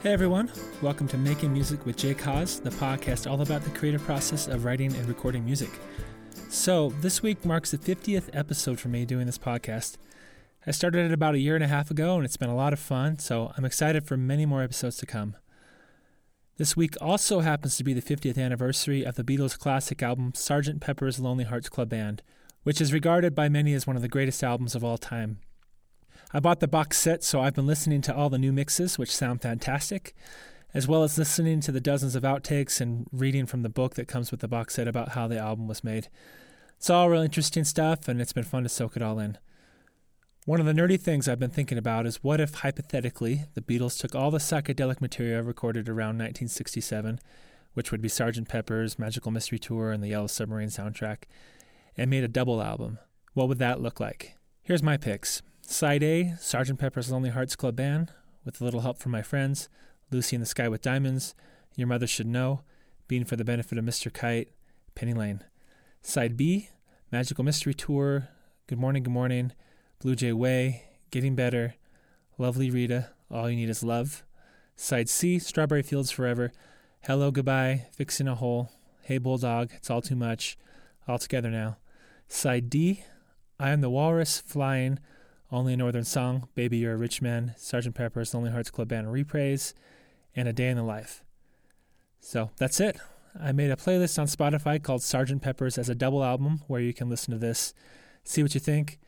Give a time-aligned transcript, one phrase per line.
[0.00, 0.48] Hey everyone,
[0.80, 4.64] welcome to Making Music with Jay Cause, the podcast all about the creative process of
[4.64, 5.70] writing and recording music.
[6.48, 9.96] So, this week marks the 50th episode for me doing this podcast.
[10.64, 12.72] I started it about a year and a half ago and it's been a lot
[12.72, 15.34] of fun, so I'm excited for many more episodes to come.
[16.58, 20.80] This week also happens to be the 50th anniversary of the Beatles' classic album Sgt.
[20.80, 22.22] Pepper's Lonely Hearts Club Band,
[22.62, 25.40] which is regarded by many as one of the greatest albums of all time.
[26.32, 29.16] I bought the box set, so I've been listening to all the new mixes, which
[29.16, 30.14] sound fantastic,
[30.74, 34.08] as well as listening to the dozens of outtakes and reading from the book that
[34.08, 36.08] comes with the box set about how the album was made.
[36.76, 39.38] It's all real interesting stuff, and it's been fun to soak it all in.
[40.44, 43.98] One of the nerdy things I've been thinking about is what if, hypothetically, the Beatles
[43.98, 47.20] took all the psychedelic material recorded around 1967,
[47.72, 48.48] which would be Sgt.
[48.48, 51.24] Pepper's Magical Mystery Tour and the Yellow Submarine soundtrack,
[51.96, 52.98] and made a double album?
[53.32, 54.36] What would that look like?
[54.62, 55.40] Here's my picks.
[55.70, 56.78] Side A, Sgt.
[56.78, 58.10] Pepper's Lonely Hearts Club Band,
[58.42, 59.68] with a little help from my friends,
[60.10, 61.34] Lucy in the Sky with Diamonds,
[61.76, 62.62] Your Mother Should Know,
[63.06, 64.10] Being for the Benefit of Mr.
[64.10, 64.48] Kite,
[64.94, 65.44] Penny Lane.
[66.00, 66.70] Side B,
[67.12, 68.28] Magical Mystery Tour,
[68.66, 69.52] Good Morning, Good Morning,
[70.00, 71.74] Blue Jay Way, Getting Better,
[72.38, 74.24] Lovely Rita, All You Need Is Love.
[74.74, 76.50] Side C, Strawberry Fields Forever,
[77.02, 80.56] Hello, Goodbye, Fixing a Hole, Hey Bulldog, It's All Too Much,
[81.06, 81.76] All Together Now.
[82.26, 83.04] Side D,
[83.60, 84.98] I Am the Walrus, Flying,
[85.50, 87.94] only a Northern Song, Baby You're a Rich Man, Sgt.
[87.94, 89.74] Pepper's Lonely Hearts Club Band Reprise,
[90.36, 91.22] and A Day in the Life.
[92.20, 92.98] So that's it.
[93.40, 95.40] I made a playlist on Spotify called Sgt.
[95.40, 97.72] Pepper's as a double album where you can listen to this,
[98.24, 98.98] see what you think.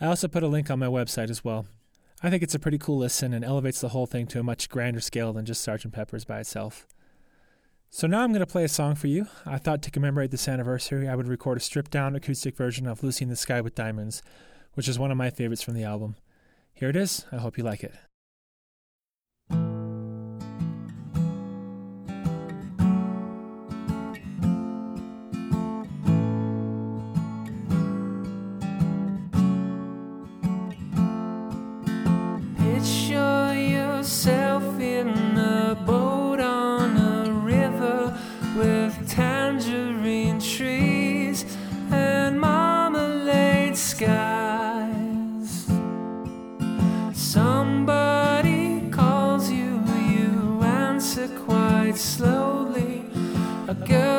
[0.00, 1.66] I also put a link on my website as well.
[2.22, 4.68] I think it's a pretty cool listen and elevates the whole thing to a much
[4.68, 5.92] grander scale than just Sgt.
[5.92, 6.86] Pepper's by itself.
[7.92, 9.26] So now I'm going to play a song for you.
[9.44, 13.02] I thought to commemorate this anniversary, I would record a stripped down acoustic version of
[13.02, 14.22] Lucy in the Sky with Diamonds,
[14.74, 16.16] which is one of my favorites from the album.
[16.72, 17.26] Here it is.
[17.30, 17.94] I hope you like it.
[51.96, 53.02] Slowly.
[53.68, 54.09] A girl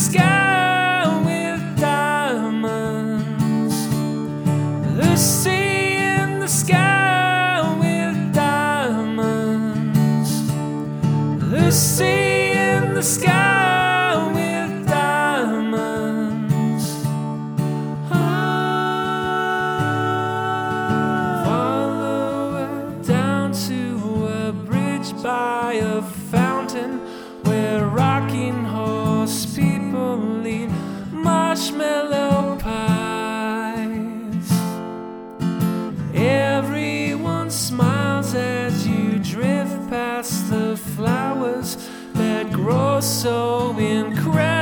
[0.00, 3.74] sky with diamonds.
[4.96, 10.30] Lucy in the sky with diamonds.
[11.52, 16.84] Lucy in the sky with diamonds.
[18.10, 18.22] Ah,
[21.44, 27.00] follow her down to a bridge by a fountain
[27.44, 27.86] where
[31.60, 34.50] marshmallow pies.
[36.14, 41.76] Everyone smiles as you drift past the flowers
[42.14, 44.59] that grow so incredibly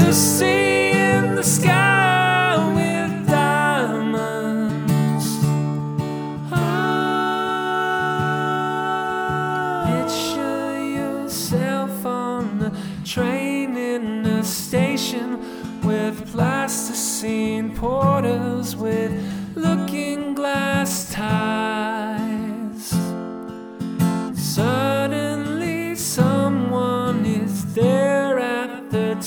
[0.00, 5.26] Lucy in the sky with diamonds.
[6.52, 7.66] Ah,
[9.86, 12.70] picture yourself on a
[13.04, 13.39] train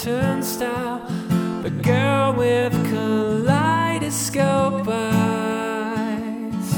[0.05, 0.99] lifestyle.
[1.61, 6.69] The girl with kaleidoscope eyes.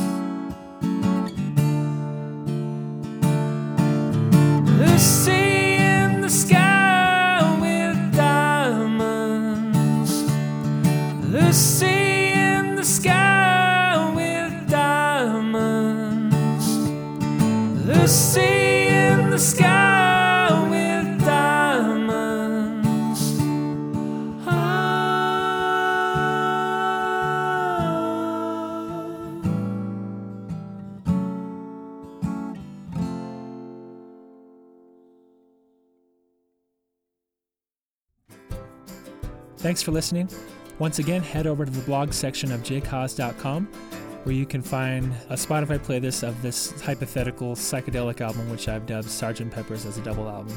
[4.80, 10.12] Lucy in the sky with diamonds.
[11.32, 16.36] Lucy in the sky with diamonds.
[17.88, 18.45] Lucy
[39.66, 40.30] Thanks for listening.
[40.78, 43.66] Once again, head over to the blog section of jcause.com
[44.24, 49.08] where you can find a Spotify playlist of this hypothetical psychedelic album, which I've dubbed
[49.08, 49.50] Sgt.
[49.50, 50.56] Pepper's as a double album.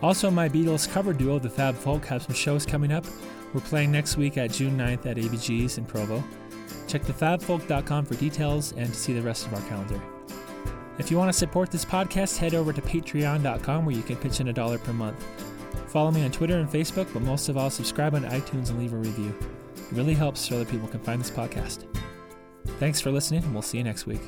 [0.00, 3.04] Also, my Beatles cover duo, the Fab Folk, have some shows coming up.
[3.52, 6.22] We're playing next week at June 9th at ABG's in Provo.
[6.86, 10.00] Check thefabfolk.com for details and to see the rest of our calendar.
[10.98, 14.38] If you want to support this podcast, head over to patreon.com where you can pitch
[14.38, 15.51] in a dollar per month.
[15.88, 18.92] Follow me on Twitter and Facebook, but most of all, subscribe on iTunes and leave
[18.92, 19.34] a review.
[19.76, 21.84] It really helps so other people can find this podcast.
[22.78, 24.22] Thanks for listening, and we'll see you next week.